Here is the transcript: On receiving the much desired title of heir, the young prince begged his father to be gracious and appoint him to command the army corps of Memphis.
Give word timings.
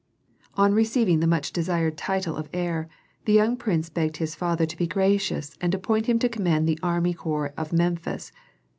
On 0.55 0.73
receiving 0.73 1.19
the 1.19 1.27
much 1.27 1.51
desired 1.53 1.95
title 1.95 2.35
of 2.35 2.49
heir, 2.53 2.89
the 3.25 3.33
young 3.33 3.55
prince 3.55 3.87
begged 3.91 4.17
his 4.17 4.33
father 4.33 4.65
to 4.65 4.75
be 4.75 4.87
gracious 4.87 5.55
and 5.61 5.75
appoint 5.75 6.07
him 6.07 6.17
to 6.17 6.27
command 6.27 6.67
the 6.67 6.79
army 6.81 7.13
corps 7.13 7.53
of 7.55 7.71
Memphis. 7.71 8.31